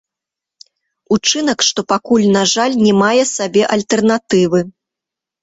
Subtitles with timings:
[1.15, 4.65] Учынак, што пакуль, на жаль, не мае сабе альтэрнатывы.